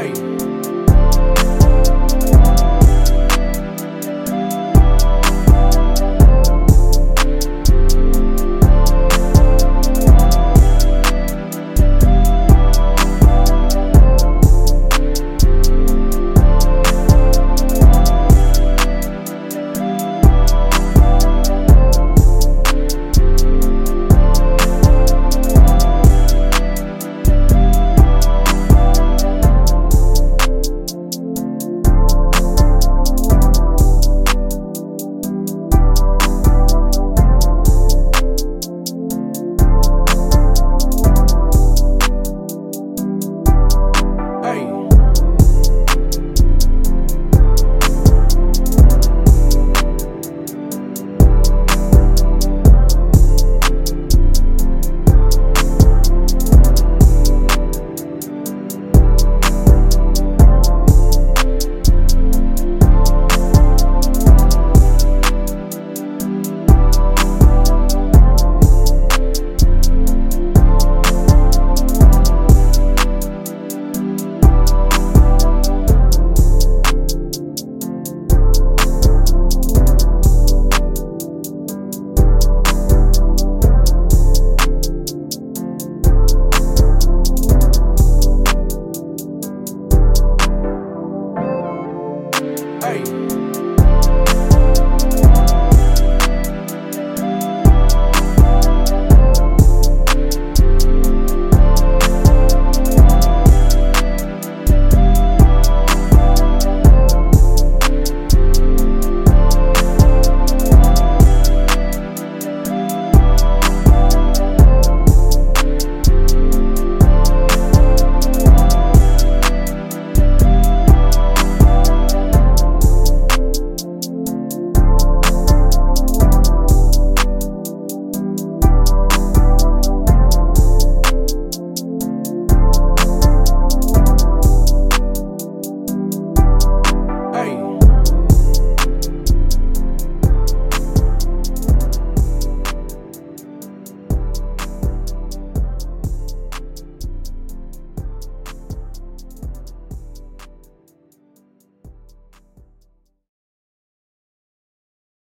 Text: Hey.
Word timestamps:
Hey. 0.00 0.49